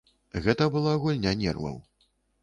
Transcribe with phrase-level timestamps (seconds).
[0.45, 1.77] Гэта была гульня нерваў.